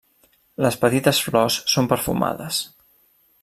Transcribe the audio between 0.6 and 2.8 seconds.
Les petites flors són perfumades.